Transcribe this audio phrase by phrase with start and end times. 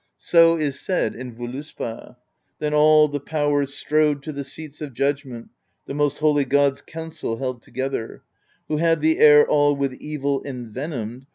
[0.17, 2.17] So is said in Voluspa:
[2.57, 5.49] Then all the Powers strode to the seats of judgment,
[5.85, 8.23] The most holy gods council held together:
[8.67, 11.27] Who had the air all with evil envenomed.